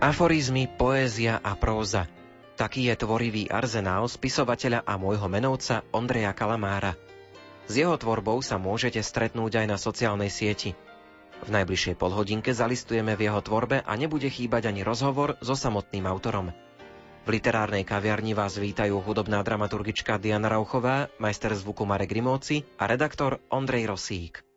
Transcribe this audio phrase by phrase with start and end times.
[0.00, 2.08] Aforizmy, poézia a próza.
[2.56, 6.96] Taký je tvorivý arzenál spisovateľa a môjho menovca Ondreja Kalamára.
[7.68, 10.72] S jeho tvorbou sa môžete stretnúť aj na sociálnej sieti.
[11.44, 16.48] V najbližšej polhodinke zalistujeme v jeho tvorbe a nebude chýbať ani rozhovor so samotným autorom.
[17.20, 23.44] V literárnej kaviarni vás vítajú hudobná dramaturgička Diana Rauchová, majster zvuku Marek Grimovci a redaktor
[23.52, 24.49] Ondrej Rosík.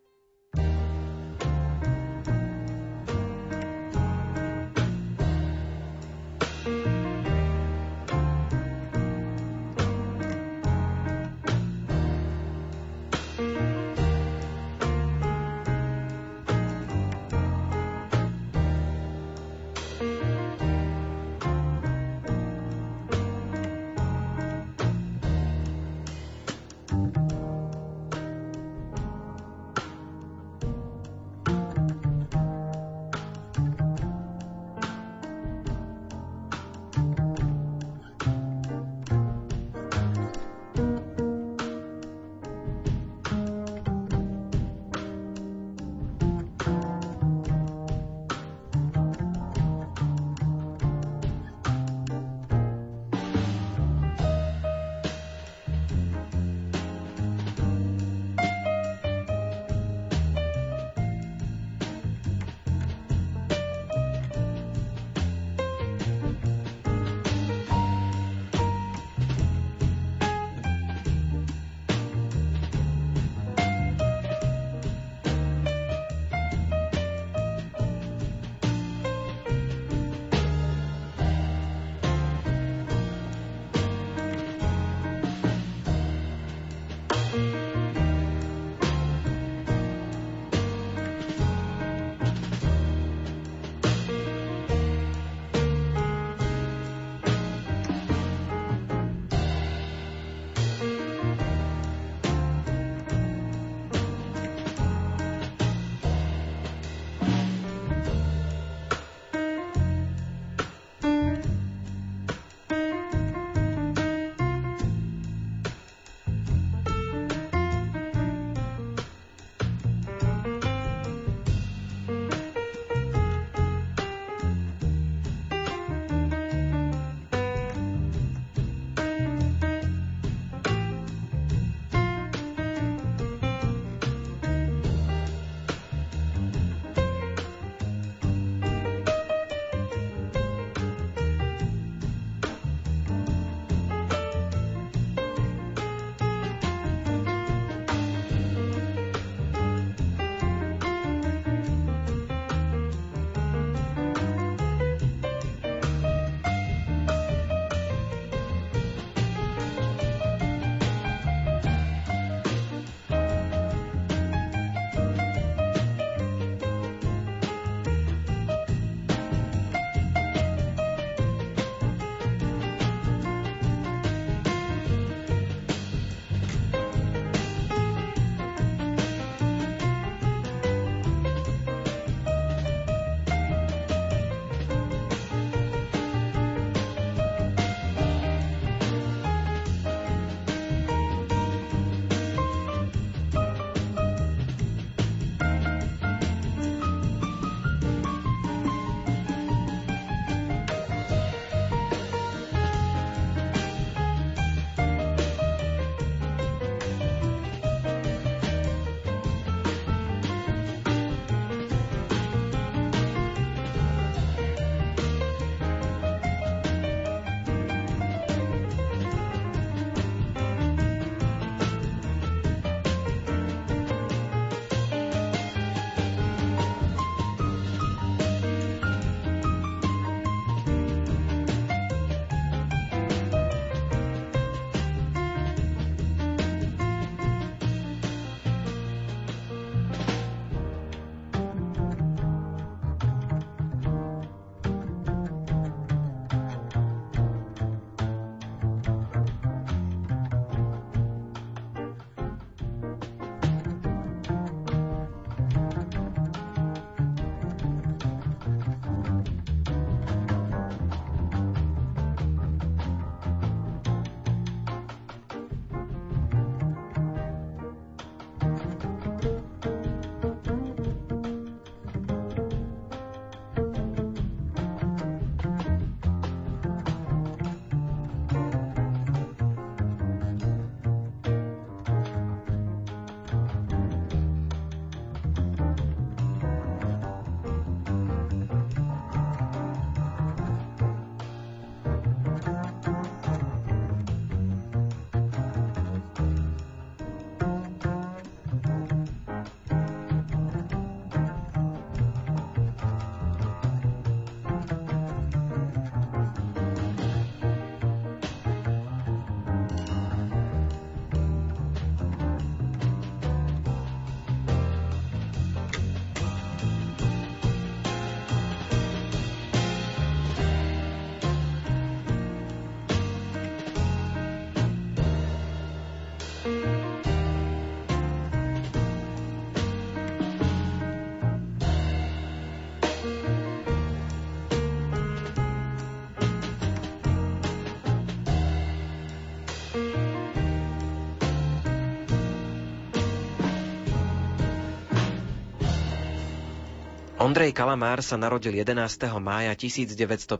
[347.33, 349.09] Ondrej Kalamár sa narodil 11.
[349.17, 350.37] mája 1958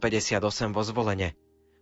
[0.70, 1.34] vo Zvolene.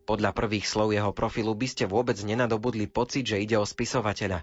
[0.07, 4.39] Podľa prvých slov jeho profilu by ste vôbec nenadobudli pocit, že ide o spisovateľa.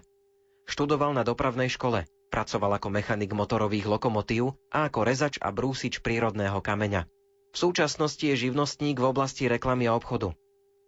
[0.69, 6.61] Študoval na dopravnej škole, pracoval ako mechanik motorových lokomotív a ako rezač a brúsič prírodného
[6.61, 7.09] kameňa.
[7.49, 10.37] V súčasnosti je živnostník v oblasti reklamy a obchodu.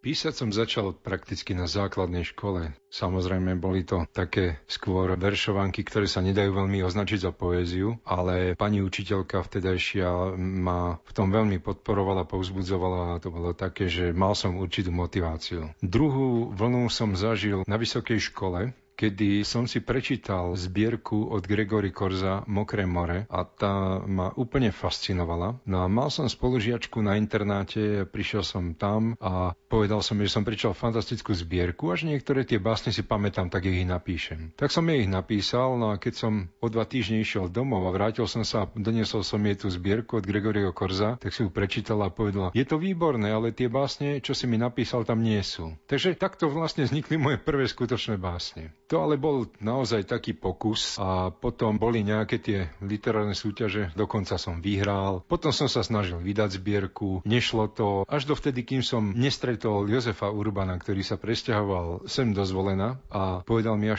[0.01, 2.73] Písať som začal prakticky na základnej škole.
[2.89, 8.81] Samozrejme, boli to také skôr veršovanky, ktoré sa nedajú veľmi označiť za poéziu, ale pani
[8.81, 14.57] učiteľka vtedajšia ma v tom veľmi podporovala, povzbudzovala a to bolo také, že mal som
[14.57, 15.69] určitú motiváciu.
[15.85, 22.45] Druhú vlnu som zažil na vysokej škole, kedy som si prečítal zbierku od Gregory Korza
[22.45, 25.57] Mokré more a tá ma úplne fascinovala.
[25.65, 30.45] No a mal som spolužiačku na internáte, prišiel som tam a povedal som, že som
[30.45, 34.53] prečítal fantastickú zbierku a že niektoré tie básne si pamätám, tak ich napíšem.
[34.53, 37.95] Tak som jej ich napísal, no a keď som o dva týždne išiel domov a
[37.97, 41.49] vrátil som sa a doniesol som jej tú zbierku od Gregoryho Korza, tak si ju
[41.49, 45.41] prečítala a povedala, je to výborné, ale tie básne, čo si mi napísal, tam nie
[45.41, 45.73] sú.
[45.89, 48.69] Takže takto vlastne vznikli moje prvé skutočné básne.
[48.91, 54.59] To ale bol naozaj taký pokus a potom boli nejaké tie literárne súťaže, dokonca som
[54.59, 55.23] vyhral.
[55.31, 60.75] Potom som sa snažil vydať zbierku, nešlo to až dovtedy, kým som nestretol Jozefa Urbana,
[60.75, 63.95] ktorý sa presťahoval sem do Zvolena a povedal mi, a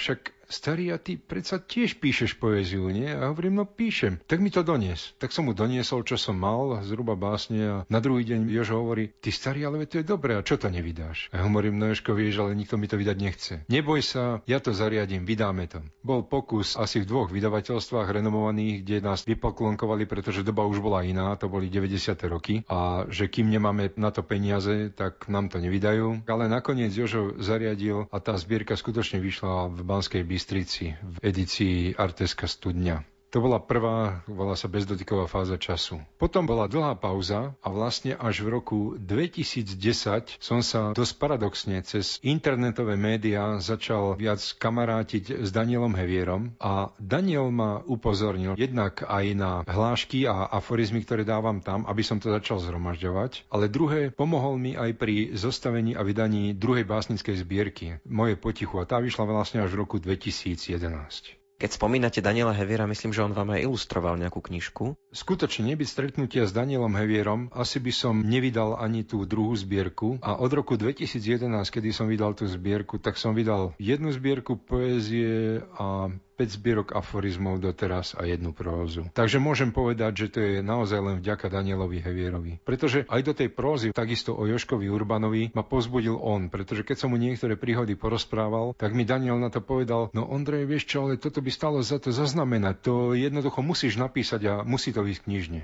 [0.53, 3.09] starý, a ty predsa tiež píšeš poéziu, nie?
[3.09, 4.21] A hovorím, no píšem.
[4.29, 5.17] Tak mi to donies.
[5.17, 9.09] Tak som mu doniesol, čo som mal, zhruba básne a na druhý deň Jožo hovorí,
[9.19, 11.33] ty starý, ale to je dobré, a čo to nevydáš?
[11.33, 13.53] A ja hovorím, no Jožko, vieš, ale nikto mi to vydať nechce.
[13.73, 15.81] Neboj sa, ja to zariadím, vydáme to.
[16.05, 21.33] Bol pokus asi v dvoch vydavateľstvách renomovaných, kde nás vypoklonkovali, pretože doba už bola iná,
[21.41, 22.13] to boli 90.
[22.29, 26.29] roky a že kým nemáme na to peniaze, tak nám to nevydajú.
[26.29, 31.95] Ale nakoniec Jožo zariadil a tá zbierka skutočne vyšla v Banskej Bystrici Bystrici v edícii
[31.95, 32.99] Arteska studňa.
[33.33, 36.05] To bola prvá, volá sa bezdotyková fáza času.
[36.21, 42.21] Potom bola dlhá pauza a vlastne až v roku 2010 som sa dosť paradoxne cez
[42.21, 49.65] internetové médiá začal viac kamarátiť s Danielom Hevierom a Daniel ma upozornil jednak aj na
[49.65, 54.77] hlášky a aforizmy, ktoré dávam tam, aby som to začal zhromažďovať, ale druhé, pomohol mi
[54.77, 59.73] aj pri zostavení a vydaní druhej básnickej zbierky Moje potichu a tá vyšla vlastne až
[59.73, 61.42] v roku 2011.
[61.63, 64.99] Keď spomínate Daniela Heviera, myslím, že on vám aj ilustroval nejakú knižku.
[65.15, 70.19] Skutočne nebyť stretnutia s Danielom Hevierom, asi by som nevydal ani tú druhú zbierku.
[70.27, 71.23] A od roku 2011,
[71.71, 76.11] kedy som vydal tú zbierku, tak som vydal jednu zbierku poézie a
[76.43, 79.07] 5 zbierok aforizmov doteraz a jednu prózu.
[79.15, 82.59] Takže môžem povedať, že to je naozaj len vďaka Danielovi Hevierovi.
[82.67, 87.15] Pretože aj do tej prózy, takisto o Joškovi Urbanovi, ma pozbudil on, pretože keď som
[87.15, 91.15] mu niektoré príhody porozprával, tak mi Daniel na to povedal, no Ondrej, vieš čo, ale
[91.15, 95.63] toto by stalo za to zaznamenať, to jednoducho musíš napísať a musí to ísť knižne.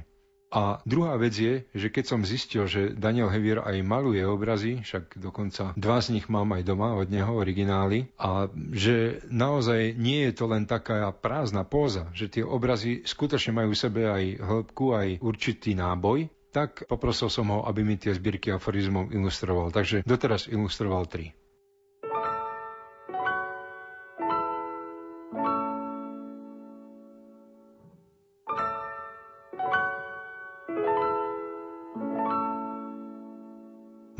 [0.49, 5.21] A druhá vec je, že keď som zistil, že Daniel Hevier aj maluje obrazy, však
[5.21, 10.33] dokonca dva z nich mám aj doma od neho, originály, a že naozaj nie je
[10.33, 15.09] to len taká prázdna póza, že tie obrazy skutočne majú v sebe aj hĺbku, aj
[15.21, 19.69] určitý náboj, tak poprosil som ho, aby mi tie zbierky aforizmov ilustroval.
[19.69, 21.37] Takže doteraz ilustroval tri.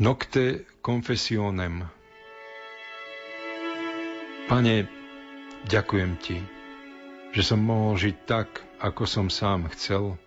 [0.09, 1.85] Nocte confessionem.
[4.49, 4.89] Pane,
[5.69, 6.41] ďakujem Ti,
[7.29, 8.49] že som mohol žiť tak,
[8.81, 10.17] ako som sám chcel,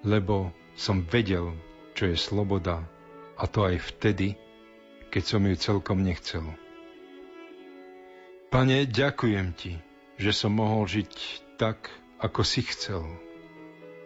[0.00, 0.48] lebo
[0.80, 1.52] som vedel,
[1.92, 2.80] čo je sloboda,
[3.36, 4.32] a to aj vtedy,
[5.12, 6.48] keď som ju celkom nechcel.
[8.48, 9.76] Pane, ďakujem Ti,
[10.16, 11.12] že som mohol žiť
[11.60, 13.04] tak, ako si chcel,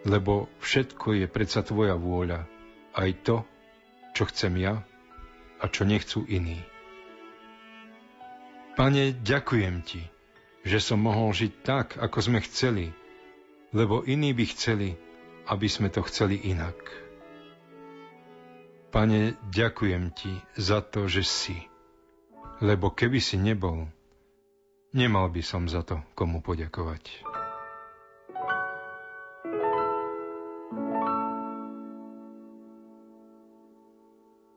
[0.03, 2.43] lebo všetko je predsa Tvoja vôľa,
[2.99, 3.47] aj to,
[4.19, 4.83] čo chcem ja
[5.63, 6.59] a čo nechcú iní.
[8.75, 10.03] Pane, ďakujem Ti,
[10.67, 12.91] že som mohol žiť tak, ako sme chceli,
[13.71, 14.99] lebo iní by chceli,
[15.47, 16.75] aby sme to chceli inak.
[18.91, 21.55] Pane, ďakujem Ti za to, že si,
[22.59, 23.87] lebo keby si nebol,
[24.91, 27.28] nemal by som za to komu poďakovať.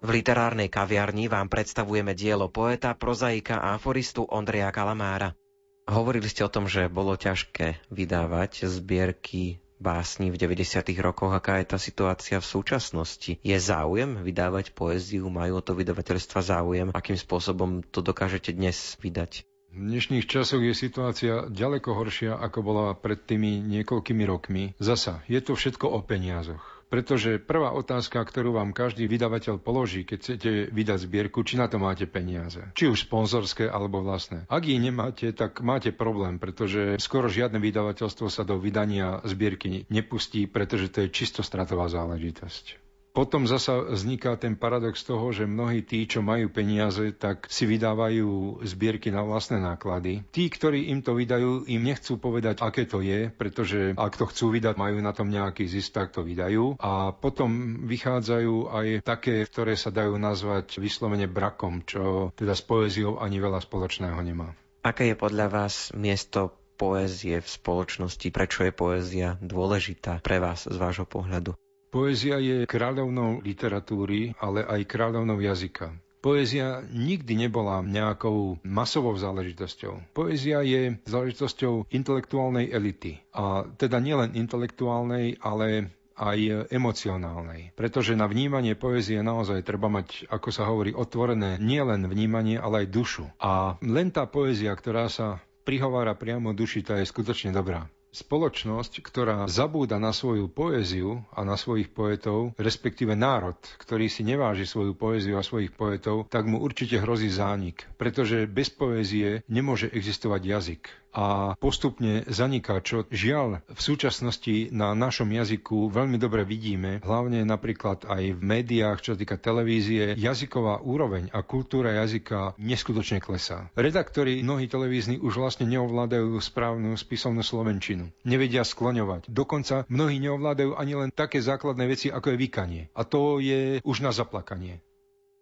[0.03, 5.39] V literárnej kaviarni vám predstavujeme dielo poeta, prozaika a aforistu Ondreja Kalamára.
[5.87, 10.91] Hovorili ste o tom, že bolo ťažké vydávať zbierky básni v 90.
[10.99, 11.31] rokoch.
[11.31, 13.39] Aká je tá situácia v súčasnosti?
[13.47, 15.31] Je záujem vydávať poéziu?
[15.31, 16.89] Majú o to vydavateľstva záujem?
[16.91, 19.47] Akým spôsobom to dokážete dnes vydať?
[19.71, 24.75] V dnešných časoch je situácia ďaleko horšia, ako bola pred tými niekoľkými rokmi.
[24.83, 26.72] Zasa, je to všetko o peniazoch.
[26.93, 31.81] Pretože prvá otázka, ktorú vám každý vydavateľ položí, keď chcete vydať zbierku, či na to
[31.81, 32.61] máte peniaze.
[32.77, 34.45] Či už sponzorské alebo vlastné.
[34.53, 40.45] Ak ich nemáte, tak máte problém, pretože skoro žiadne vydavateľstvo sa do vydania zbierky nepustí,
[40.45, 42.82] pretože to je čisto stratová záležitosť.
[43.13, 48.65] Potom zasa vzniká ten paradox toho, že mnohí tí, čo majú peniaze, tak si vydávajú
[48.65, 50.25] zbierky na vlastné náklady.
[50.33, 54.57] Tí, ktorí im to vydajú, im nechcú povedať, aké to je, pretože ak to chcú
[54.57, 56.81] vydať, majú na tom nejaký zisk, tak to vydajú.
[56.81, 63.21] A potom vychádzajú aj také, ktoré sa dajú nazvať vyslovene brakom, čo teda s poéziou
[63.21, 64.57] ani veľa spoločného nemá.
[64.81, 68.33] Aké je podľa vás miesto poézie v spoločnosti?
[68.33, 71.55] Prečo je poézia dôležitá pre vás z vášho pohľadu?
[71.93, 75.93] Poézia je kráľovnou literatúry, ale aj kráľovnou jazyka.
[76.25, 80.17] Poézia nikdy nebola nejakou masovou záležitosťou.
[80.17, 83.21] Poézia je záležitosťou intelektuálnej elity.
[83.37, 87.77] A teda nielen intelektuálnej, ale aj emocionálnej.
[87.77, 92.95] Pretože na vnímanie poézie naozaj treba mať, ako sa hovorí, otvorené nielen vnímanie, ale aj
[92.95, 93.25] dušu.
[93.37, 97.85] A len tá poézia, ktorá sa prihovára priamo duši, tá je skutočne dobrá.
[98.13, 104.69] Spoločnosť, ktorá zabúda na svoju poéziu a na svojich poetov, respektíve národ, ktorý si neváži
[104.69, 110.43] svoju poéziu a svojich poetov, tak mu určite hrozí zánik, pretože bez poézie nemôže existovať
[110.45, 117.45] jazyk a postupne zaniká, čo žiaľ v súčasnosti na našom jazyku veľmi dobre vidíme, hlavne
[117.45, 123.69] napríklad aj v médiách, čo sa týka televízie, jazyková úroveň a kultúra jazyka neskutočne klesá.
[123.77, 128.09] Redaktori mnohí televízni už vlastne neovládajú správnu spisovnú slovenčinu.
[128.25, 129.29] Nevedia skloňovať.
[129.29, 132.83] Dokonca mnohí neovládajú ani len také základné veci, ako je vykanie.
[132.97, 134.81] A to je už na zaplakanie.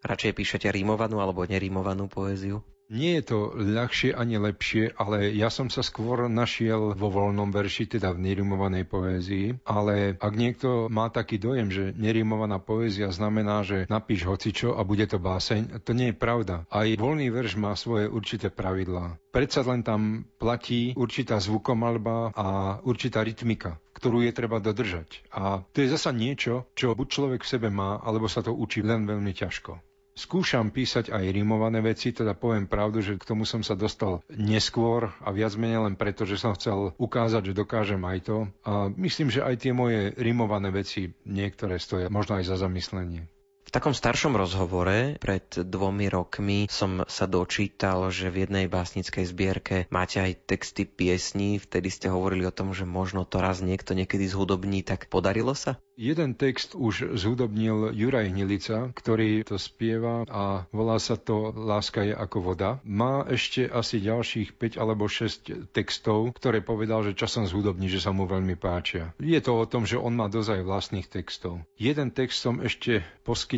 [0.00, 2.64] Radšej píšete rímovanú alebo nerímovanú poéziu?
[2.90, 7.86] Nie je to ľahšie ani lepšie, ale ja som sa skôr našiel vo voľnom verši,
[7.86, 9.62] teda v nerimovanej poézii.
[9.62, 15.06] Ale ak niekto má taký dojem, že nerimovaná poézia znamená, že napíš hocičo a bude
[15.06, 16.66] to báseň, to nie je pravda.
[16.66, 19.22] Aj voľný verš má svoje určité pravidlá.
[19.30, 22.46] Predsa len tam platí určitá zvukomalba a
[22.82, 25.28] určitá rytmika ktorú je treba dodržať.
[25.28, 28.80] A to je zasa niečo, čo buď človek v sebe má, alebo sa to učí
[28.80, 29.89] len veľmi ťažko.
[30.20, 35.08] Skúšam písať aj rimované veci, teda poviem pravdu, že k tomu som sa dostal neskôr
[35.24, 38.38] a viac menej len preto, že som chcel ukázať, že dokážem aj to.
[38.68, 43.24] A myslím, že aj tie moje rimované veci niektoré stoja možno aj za zamyslenie.
[43.70, 49.76] V takom staršom rozhovore pred dvomi rokmi som sa dočítal, že v jednej básnickej zbierke
[49.94, 51.62] máte aj texty piesní.
[51.62, 55.78] Vtedy ste hovorili o tom, že možno to raz niekto niekedy zhudobní, tak podarilo sa?
[56.00, 62.16] Jeden text už zhudobnil Juraj Hnilica, ktorý to spieva a volá sa to Láska je
[62.16, 62.80] ako voda.
[62.82, 68.16] Má ešte asi ďalších 5 alebo 6 textov, ktoré povedal, že časom zhudobní, že sa
[68.16, 69.12] mu veľmi páčia.
[69.20, 71.60] Je to o tom, že on má dozaj vlastných textov.
[71.76, 73.49] Jeden text som ešte poskytol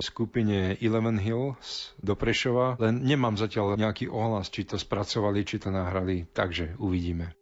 [0.00, 5.72] skupine Eleven Hills do Prešova, len nemám zatiaľ nejaký ohlas, či to spracovali, či to
[5.72, 7.32] nahrali, takže uvidíme.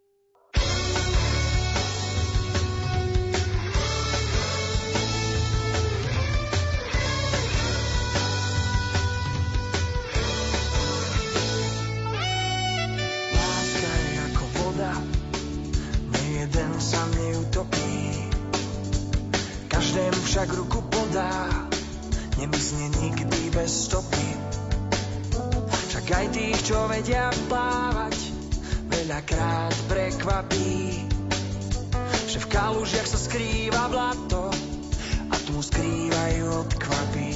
[36.27, 37.31] Skrývajú od kvapy.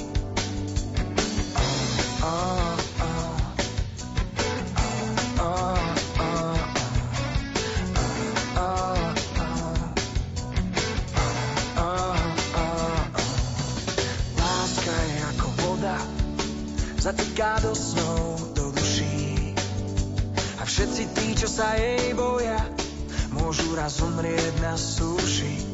[2.26, 2.74] Oh,
[3.06, 3.28] oh.
[17.00, 19.56] zatýka do snov, do duší.
[20.60, 22.60] A všetci tí, čo sa jej boja,
[23.32, 25.69] môžu raz umrieť na súši.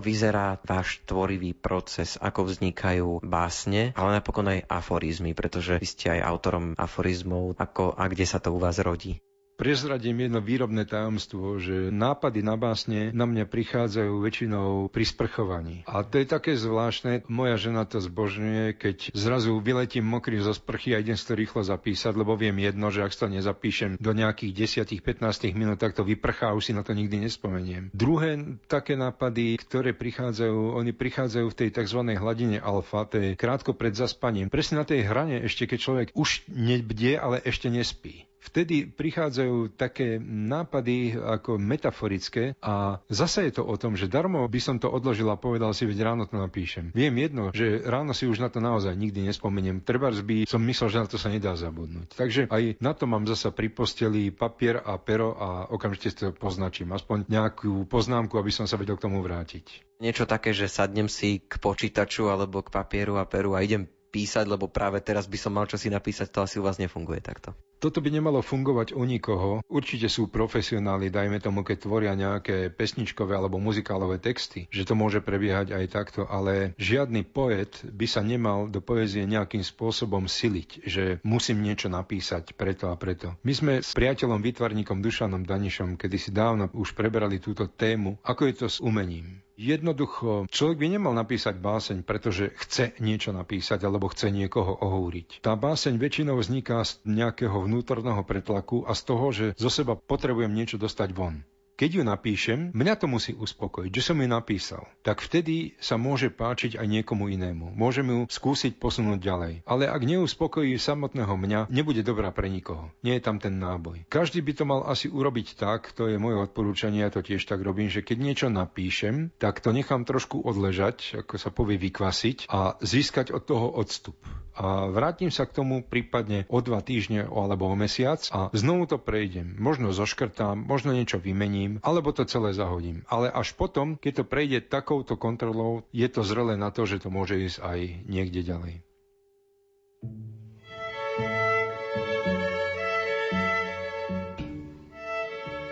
[0.00, 6.26] Vyzerá váš tvorivý proces, ako vznikajú básne, ale napokon aj aforizmy, pretože vy ste aj
[6.26, 9.20] autorom aforizmov, ako a kde sa to u vás rodí?
[9.60, 15.76] Prezradím jedno výrobné tajomstvo, že nápady na básne na mňa prichádzajú väčšinou pri sprchovaní.
[15.84, 20.96] A to je také zvláštne, moja žena to zbožňuje, keď zrazu vyletím mokrý zo sprchy
[20.96, 24.80] a idem si to rýchlo zapísať, lebo viem jedno, že ak to nezapíšem do nejakých
[24.88, 27.92] 10-15 minút, tak to vyprchá už si na to nikdy nespomeniem.
[27.92, 32.00] Druhé také nápady, ktoré prichádzajú, oni prichádzajú v tej tzv.
[32.16, 34.48] hladine alfa, to je krátko pred zaspaním.
[34.48, 38.29] Presne na tej hrane, ešte keď človek už nebdie, ale ešte nespí.
[38.40, 44.60] Vtedy prichádzajú také nápady ako metaforické a zase je to o tom, že darmo by
[44.60, 46.88] som to odložil a povedal si, veď ráno to napíšem.
[46.96, 49.84] Viem jedno, že ráno si už na to naozaj nikdy nespomeniem.
[49.84, 52.16] Treba by som myslel, že na to sa nedá zabudnúť.
[52.16, 56.96] Takže aj na to mám zasa pri posteli papier a pero a okamžite to poznačím.
[56.96, 60.00] Aspoň nejakú poznámku, aby som sa vedel k tomu vrátiť.
[60.00, 64.48] Niečo také, že sadnem si k počítaču alebo k papieru a peru a idem písať,
[64.48, 67.54] lebo práve teraz by som mal čo si napísať, to asi u vás nefunguje takto.
[67.80, 69.64] Toto by nemalo fungovať u nikoho.
[69.64, 75.24] Určite sú profesionáli, dajme tomu, keď tvoria nejaké pesničkové alebo muzikálové texty, že to môže
[75.24, 81.04] prebiehať aj takto, ale žiadny poet by sa nemal do poezie nejakým spôsobom siliť, že
[81.24, 83.40] musím niečo napísať preto a preto.
[83.48, 88.54] My sme s priateľom výtvarníkom Dušanom Danišom kedysi dávno už preberali túto tému, ako je
[88.60, 89.40] to s umením.
[89.60, 95.44] Jednoducho, človek by nemal napísať báseň, pretože chce niečo napísať alebo chce niekoho ohúriť.
[95.44, 100.50] Tá báseň väčšinou vzniká z nejakého vnútorného pretlaku a z toho, že zo seba potrebujem
[100.50, 101.46] niečo dostať von.
[101.80, 104.84] Keď ju napíšem, mňa to musí uspokojiť, že som ju napísal.
[105.00, 107.72] Tak vtedy sa môže páčiť aj niekomu inému.
[107.72, 109.54] Môžem ju skúsiť posunúť ďalej.
[109.64, 112.92] Ale ak neuspokojí samotného mňa, nebude dobrá pre nikoho.
[113.00, 114.04] Nie je tam ten náboj.
[114.12, 117.64] Každý by to mal asi urobiť tak, to je moje odporúčanie, ja to tiež tak
[117.64, 122.76] robím, že keď niečo napíšem, tak to nechám trošku odležať, ako sa povie vykvasiť a
[122.84, 124.20] získať od toho odstup
[124.60, 128.98] a vrátim sa k tomu prípadne o dva týždne alebo o mesiac a znovu to
[128.98, 129.54] prejdem.
[129.56, 133.06] Možno zoškrtám, možno niečo vymením, alebo to celé zahodím.
[133.06, 137.12] Ale až potom, keď to prejde takouto kontrolou, je to zrelé na to, že to
[137.14, 137.78] môže ísť aj
[138.10, 138.74] niekde ďalej.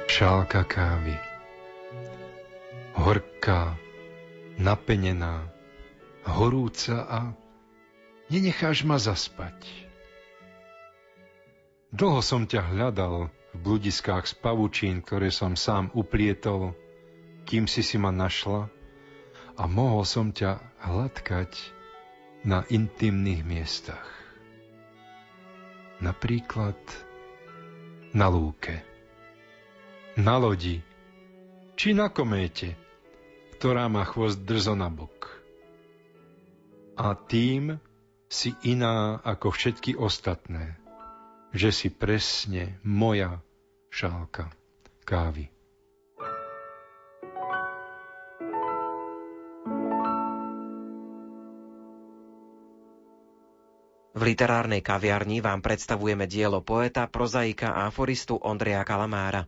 [0.07, 1.15] Šálka kávy.
[2.99, 3.79] Horká,
[4.59, 5.47] napenená,
[6.27, 7.21] horúca a
[8.27, 9.55] nenecháš ma zaspať.
[11.95, 16.73] Dlho som ťa hľadal bludiskách z pavučín, ktoré som sám uplietol,
[17.45, 18.71] kým si si ma našla
[19.59, 21.53] a mohol som ťa hladkať
[22.47, 24.07] na intimných miestach.
[25.99, 26.79] Napríklad
[28.15, 28.79] na lúke,
[30.15, 30.79] na lodi,
[31.75, 32.79] či na kométe,
[33.59, 35.27] ktorá má chvost drzo na bok.
[36.95, 37.83] A tým
[38.31, 40.79] si iná ako všetky ostatné,
[41.51, 43.43] že si presne moja
[43.99, 44.47] šálka
[45.03, 45.51] kávy.
[54.19, 59.47] V literárnej kaviarni vám predstavujeme dielo poeta, prozaika a aforistu Ondreja Kalamára.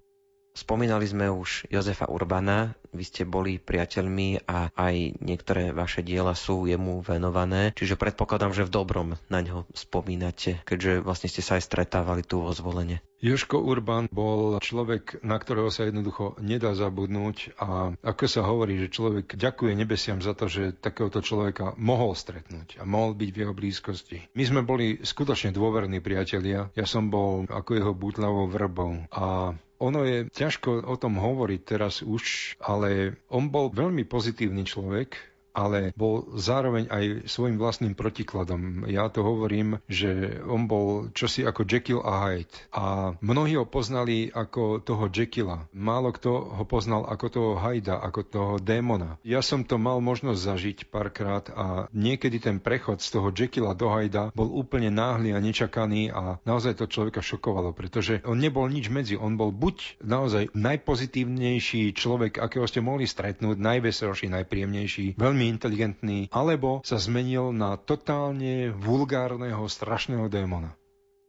[0.51, 6.67] Spomínali sme už Jozefa Urbana, vy ste boli priateľmi a aj niektoré vaše diela sú
[6.67, 11.71] jemu venované, čiže predpokladám, že v dobrom na ňo spomínate, keďže vlastne ste sa aj
[11.71, 12.99] stretávali tu vo zvolenie.
[13.21, 18.89] Joško Urban bol človek, na ktorého sa jednoducho nedá zabudnúť a ako sa hovorí, že
[18.89, 23.53] človek ďakuje nebesiam za to, že takéhoto človeka mohol stretnúť a mohol byť v jeho
[23.53, 24.19] blízkosti.
[24.33, 26.73] My sme boli skutočne dôverní priatelia.
[26.73, 32.05] Ja som bol ako jeho bútlavou vrbou a ono je ťažko o tom hovoriť teraz
[32.05, 35.17] už, ale on bol veľmi pozitívny človek,
[35.53, 38.87] ale bol zároveň aj svojim vlastným protikladom.
[38.87, 42.57] Ja to hovorím, že on bol čosi ako Jekyll a Hyde.
[42.71, 45.67] A mnohí ho poznali ako toho Jekylla.
[45.75, 49.19] Málo kto ho poznal ako toho Hyda, ako toho démona.
[49.27, 53.91] Ja som to mal možnosť zažiť párkrát a niekedy ten prechod z toho Jekylla do
[53.91, 58.89] Hyda bol úplne náhly a nečakaný a naozaj to človeka šokovalo, pretože on nebol nič
[58.89, 59.15] medzi.
[59.19, 66.19] On bol buď naozaj najpozitívnejší človek, akého ste mohli stretnúť, najveselší, najpríjemnejší, veľmi veľmi inteligentný,
[66.29, 70.77] alebo sa zmenil na totálne vulgárneho, strašného démona.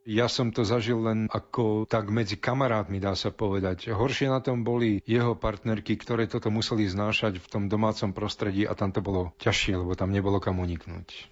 [0.03, 3.87] Ja som to zažil len ako tak medzi kamarátmi, dá sa povedať.
[3.87, 8.75] Horšie na tom boli jeho partnerky, ktoré toto museli znášať v tom domácom prostredí a
[8.75, 11.31] tam to bolo ťažšie, lebo tam nebolo kam uniknúť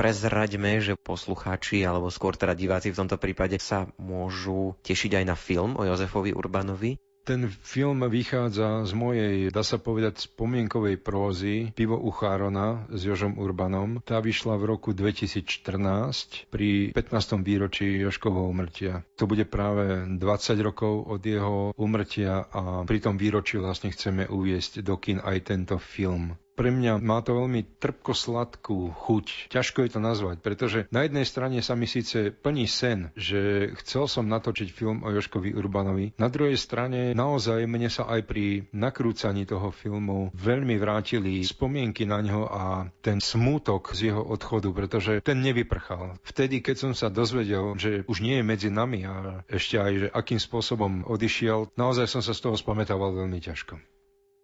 [0.00, 5.36] prezraďme, že poslucháči alebo skôr teda diváci v tomto prípade sa môžu tešiť aj na
[5.36, 6.96] film o Jozefovi Urbanovi.
[7.22, 14.00] Ten film vychádza z mojej, dá sa povedať, spomienkovej prózy Pivo u s Jožom Urbanom.
[14.02, 17.40] Tá vyšla v roku 2014 pri 15.
[17.40, 19.04] výročí Joškovho umrtia.
[19.16, 20.18] To bude práve 20
[20.60, 25.76] rokov od jeho umrtia a pri tom výročí vlastne chceme uviesť do kin aj tento
[25.76, 29.48] film pre mňa má to veľmi trpko-sladkú chuť.
[29.48, 34.04] Ťažko je to nazvať, pretože na jednej strane sa mi síce plní sen, že chcel
[34.04, 36.12] som natočiť film o Joškovi Urbanovi.
[36.20, 42.20] Na druhej strane naozaj mne sa aj pri nakrúcaní toho filmu veľmi vrátili spomienky na
[42.20, 46.20] ňo a ten smútok z jeho odchodu, pretože ten nevyprchal.
[46.20, 50.08] Vtedy, keď som sa dozvedel, že už nie je medzi nami a ešte aj, že
[50.12, 53.80] akým spôsobom odišiel, naozaj som sa z toho spamätával veľmi ťažko.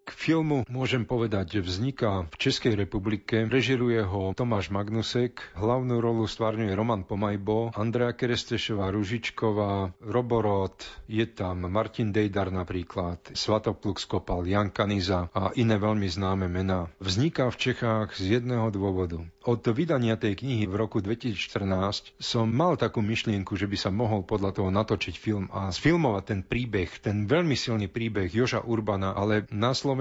[0.07, 6.31] K filmu môžem povedať, že vzniká v Českej republike, režiruje ho Tomáš Magnusek, hlavnú rolu
[6.31, 10.79] stvárňuje Roman Pomajbo, Andrea Kerestešová Ružičková, Roborod,
[11.11, 16.87] je tam Martin Dejdar napríklad, Svatopluk Skopal, Jan Kaniza a iné veľmi známe mená.
[17.03, 19.27] Vzniká v Čechách z jedného dôvodu.
[19.47, 24.23] Od vydania tej knihy v roku 2014 som mal takú myšlienku, že by sa mohol
[24.23, 29.47] podľa toho natočiť film a sfilmovať ten príbeh, ten veľmi silný príbeh Joža Urbana, ale
[29.55, 29.96] na Slovensku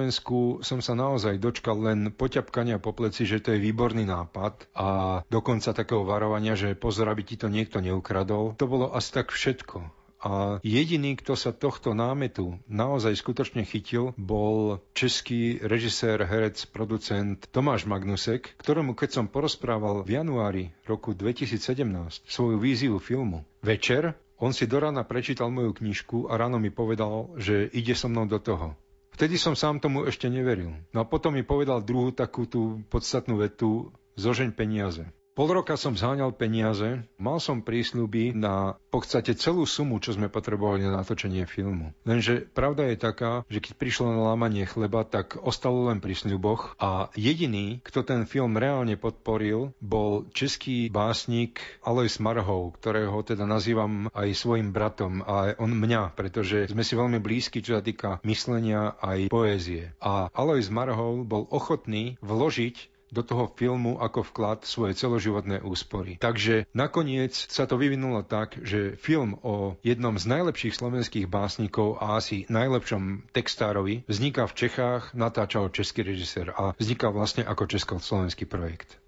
[0.61, 4.87] som sa naozaj dočkal len poťapkania po pleci, že to je výborný nápad a
[5.31, 8.57] dokonca takého varovania, že pozor, aby ti to niekto neukradol.
[8.59, 10.05] To bolo asi tak všetko.
[10.25, 17.85] A jediný, kto sa tohto námetu naozaj skutočne chytil, bol český režisér, herec, producent Tomáš
[17.85, 24.67] Magnusek, ktorému keď som porozprával v januári roku 2017 svoju víziu filmu, večer on si
[24.67, 28.75] do rána prečítal moju knižku a ráno mi povedal, že ide so mnou do toho.
[29.15, 30.75] Vtedy som sám tomu ešte neveril.
[30.91, 35.07] No a potom mi povedal druhú takú tú podstatnú vetu, zožeň peniaze.
[35.35, 40.31] Pol roka som zháňal peniaze, mal som prísľuby na v podstate celú sumu, čo sme
[40.31, 41.91] potrebovali na natočenie filmu.
[42.07, 46.79] Lenže pravda je taká, že keď prišlo na lámanie chleba, tak ostalo len pri sľuboch
[46.79, 54.07] a jediný, kto ten film reálne podporil, bol český básnik Alois Marhov, ktorého teda nazývam
[54.15, 58.95] aj svojim bratom a on mňa, pretože sme si veľmi blízki, čo sa týka myslenia
[59.03, 59.91] aj poézie.
[59.99, 66.19] A Alois Marhov bol ochotný vložiť do toho filmu ako vklad svoje celoživotné úspory.
[66.19, 72.19] Takže nakoniec sa to vyvinulo tak, že film o jednom z najlepších slovenských básnikov a
[72.19, 78.99] asi najlepšom textárovi vzniká v Čechách, natáčal český režisér a vzniká vlastne ako československý projekt.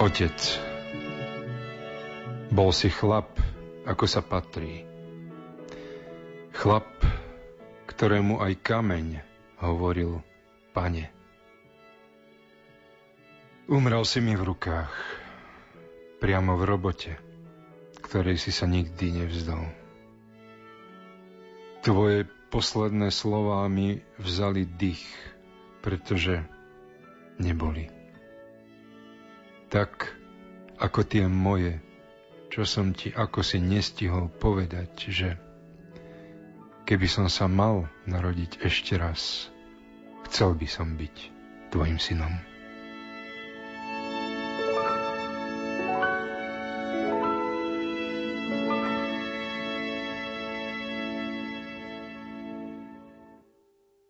[0.00, 0.38] Otec.
[2.50, 3.36] Bol si chlap,
[3.84, 4.82] ako sa patrí.
[6.56, 6.88] Chlap,
[8.00, 9.20] ktorému aj kameň
[9.60, 10.24] hovoril,
[10.72, 11.12] pane.
[13.68, 14.88] Umrel si mi v rukách,
[16.16, 17.12] priamo v robote,
[18.00, 19.68] ktorej si sa nikdy nevzdal.
[21.84, 25.04] Tvoje posledné slová mi vzali dých,
[25.84, 26.40] pretože
[27.36, 27.92] neboli.
[29.68, 30.08] Tak
[30.80, 31.76] ako tie moje,
[32.48, 35.49] čo som ti ako si nestihol povedať, že
[36.90, 39.46] Keby som sa mal narodiť ešte raz,
[40.26, 41.16] chcel by som byť
[41.70, 42.34] tvojim synom.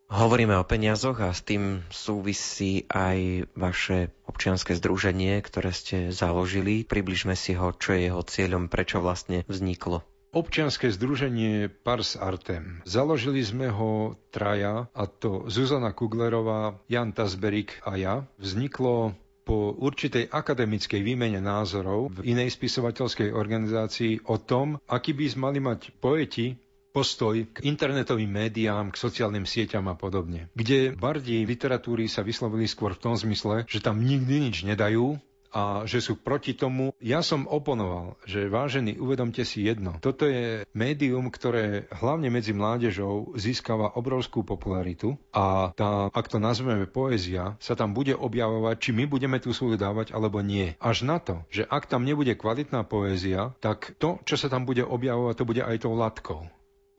[0.09, 6.88] Hovoríme o peniazoch a s tým súvisí aj vaše občianske združenie, ktoré ste založili.
[6.88, 10.01] Približme si ho, čo je jeho cieľom, prečo vlastne vzniklo.
[10.31, 12.87] Občianske združenie Pars Artem.
[12.87, 18.14] Založili sme ho traja, a to Zuzana Kuglerová, Jan Tasberik a ja.
[18.38, 25.59] Vzniklo po určitej akademickej výmene názorov v inej spisovateľskej organizácii o tom, aký by mali
[25.59, 26.55] mať poeti
[26.95, 30.47] postoj k internetovým médiám, k sociálnym sieťam a podobne.
[30.55, 35.19] Kde bardi literatúry sa vyslovili skôr v tom zmysle, že tam nikdy nič nedajú,
[35.51, 36.95] a že sú proti tomu.
[37.03, 39.99] Ja som oponoval, že vážení, uvedomte si jedno.
[39.99, 46.87] Toto je médium, ktoré hlavne medzi mládežou získava obrovskú popularitu a tá, ak to nazveme
[46.87, 50.79] poézia, sa tam bude objavovať, či my budeme tú svoju dávať alebo nie.
[50.79, 54.87] Až na to, že ak tam nebude kvalitná poézia, tak to, čo sa tam bude
[54.87, 56.47] objavovať, to bude aj tou latkou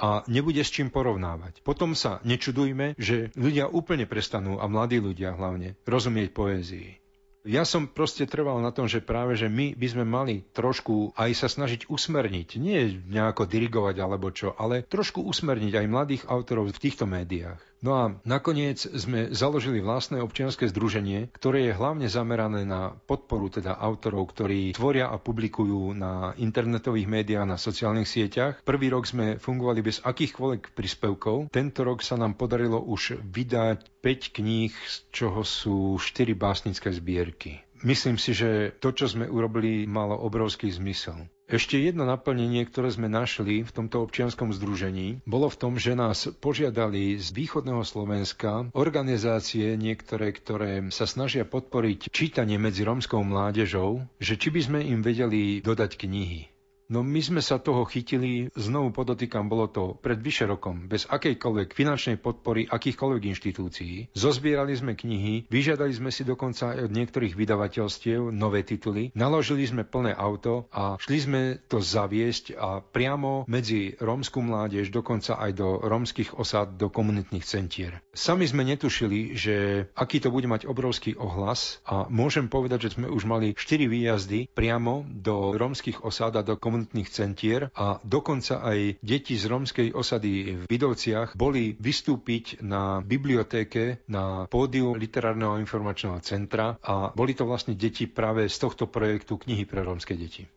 [0.02, 1.62] a nebude s čím porovnávať.
[1.62, 7.01] Potom sa nečudujme, že ľudia úplne prestanú, a mladí ľudia hlavne, rozumieť poézii.
[7.42, 11.34] Ja som proste trval na tom, že práve, že my by sme mali trošku aj
[11.34, 16.78] sa snažiť usmerniť, nie nejako dirigovať alebo čo, ale trošku usmerniť aj mladých autorov v
[16.78, 17.71] týchto médiách.
[17.82, 23.74] No a nakoniec sme založili vlastné občianske združenie, ktoré je hlavne zamerané na podporu teda
[23.74, 28.62] autorov, ktorí tvoria a publikujú na internetových médiách, na sociálnych sieťach.
[28.62, 31.50] Prvý rok sme fungovali bez akýchkoľvek príspevkov.
[31.50, 37.66] Tento rok sa nám podarilo už vydať 5 kníh, z čoho sú 4 básnické zbierky.
[37.82, 41.26] Myslím si, že to, čo sme urobili, malo obrovský zmysel.
[41.52, 46.32] Ešte jedno naplnenie, ktoré sme našli v tomto občianskom združení, bolo v tom, že nás
[46.40, 54.40] požiadali z východného Slovenska organizácie niektoré, ktoré sa snažia podporiť čítanie medzi romskou mládežou, že
[54.40, 56.61] či by sme im vedeli dodať knihy.
[56.92, 61.72] No my sme sa toho chytili, znovu podotýkam, bolo to pred vyše rokom, bez akejkoľvek
[61.72, 64.12] finančnej podpory akýchkoľvek inštitúcií.
[64.12, 69.88] Zozbierali sme knihy, vyžiadali sme si dokonca aj od niektorých vydavateľstiev nové tituly, naložili sme
[69.88, 75.80] plné auto a šli sme to zaviesť a priamo medzi rómskú mládež, dokonca aj do
[75.80, 78.04] rómskych osád, do komunitných centier.
[78.12, 83.08] Sami sme netušili, že aký to bude mať obrovský ohlas a môžem povedať, že sme
[83.08, 88.66] už mali 4 výjazdy priamo do rómskych osád a do komunitných komunitných centier a dokonca
[88.66, 96.18] aj deti z romskej osady v Bidovciach boli vystúpiť na bibliotéke na pódiu Literárneho informačného
[96.26, 100.50] centra a boli to vlastne deti práve z tohto projektu knihy pre rómske deti.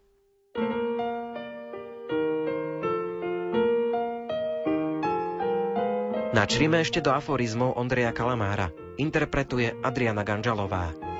[6.34, 8.74] Načrime ešte do aforizmov Ondreja Kalamára.
[8.98, 11.13] Interpretuje Adriana Ganžalová.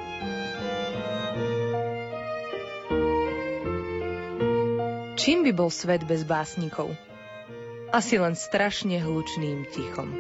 [5.25, 6.93] Čím by bol svet bez básnikov?
[7.97, 10.13] Asi len strašne hlučným tichom.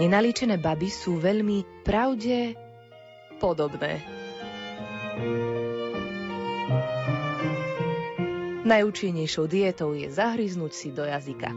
[0.00, 2.56] Nenalíčené baby sú veľmi pravde
[3.36, 4.00] podobné.
[8.64, 11.52] Najúčinnejšou dietou je zahryznúť si do jazyka.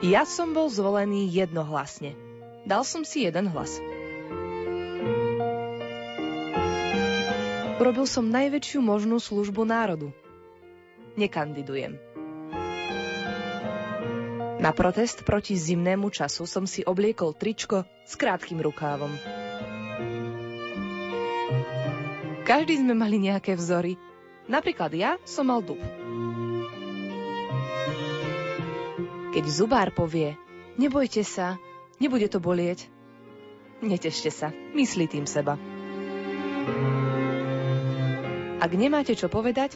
[0.00, 2.16] Ja som bol zvolený jednohlasne.
[2.64, 3.76] Dal som si jeden hlas.
[7.82, 10.14] Urobil som najväčšiu možnú službu národu.
[11.18, 11.98] Nekandidujem.
[14.62, 19.10] Na protest proti zimnému času som si obliekol tričko s krátkým rukávom.
[22.46, 23.98] Každý sme mali nejaké vzory.
[24.46, 25.82] Napríklad ja som mal dub.
[29.34, 30.38] Keď zubár povie,
[30.78, 31.58] nebojte sa,
[31.98, 32.86] nebude to bolieť,
[33.82, 35.58] netešte sa, myslí tým seba.
[38.62, 39.74] Ak nemáte čo povedať,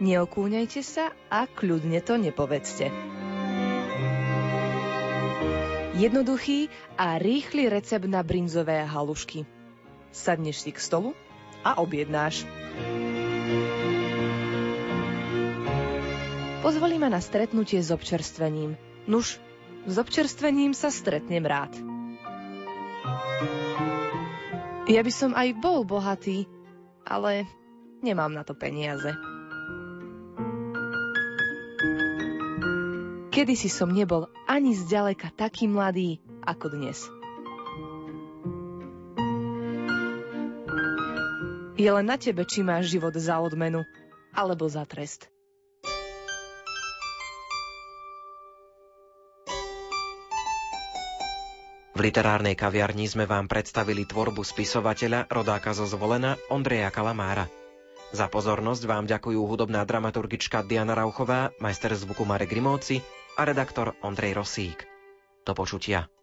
[0.00, 2.88] neokúňajte sa a kľudne to nepovedzte.
[6.00, 9.44] Jednoduchý a rýchly recept na brinzové halušky.
[10.08, 11.12] Sadneš si k stolu
[11.60, 12.48] a objednáš.
[16.64, 18.80] Pozvolí ma na stretnutie s občerstvením.
[19.04, 19.36] Nuž,
[19.84, 21.76] s občerstvením sa stretnem rád.
[24.88, 26.48] Ja by som aj bol bohatý,
[27.04, 27.44] ale
[28.04, 29.16] Nemám na to peniaze.
[33.32, 37.08] Kedy si som nebol ani zďaleka taký mladý ako dnes.
[41.80, 43.82] Je len na tebe, či máš život za odmenu
[44.36, 45.32] alebo za trest.
[51.94, 57.63] V literárnej kaviarni sme vám predstavili tvorbu spisovateľa, rodáka zo Zvolena, Ondreja Kalamára.
[58.14, 63.02] Za pozornosť vám ďakujú hudobná dramaturgička Diana Rauchová, majster zvuku Marek Rimóci
[63.34, 64.86] a redaktor Ondrej Rosík.
[65.42, 66.13] Do počutia.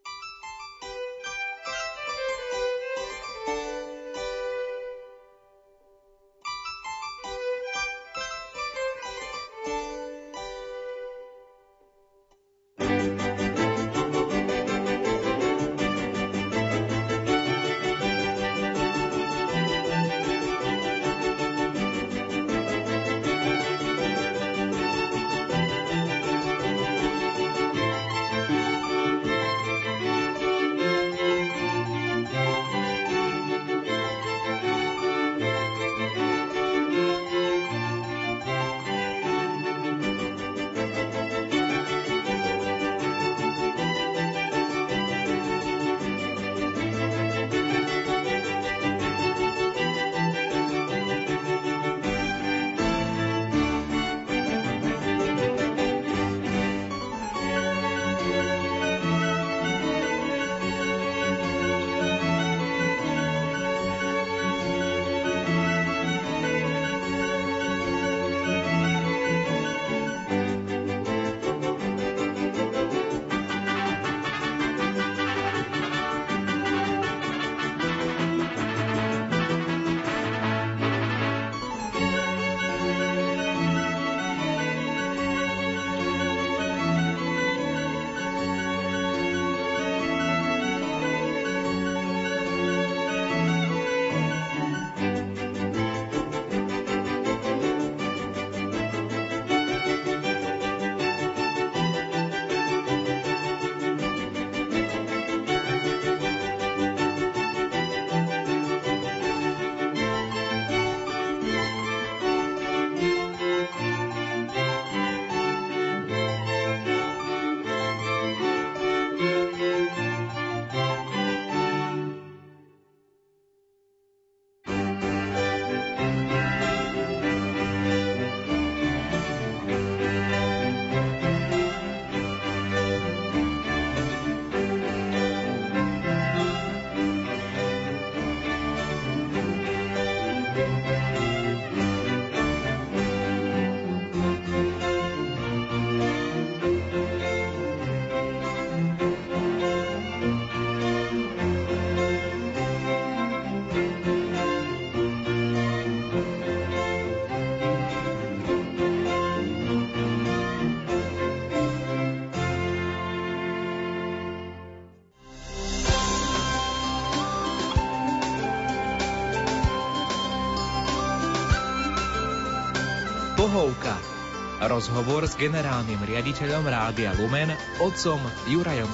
[174.71, 177.51] Rozhovor s generálnym riaditeľom Rádia Lumen,
[177.83, 178.87] otcom Jurajom